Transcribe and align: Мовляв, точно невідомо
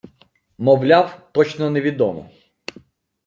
Мовляв, 0.57 1.29
точно 1.31 1.69
невідомо 1.69 2.29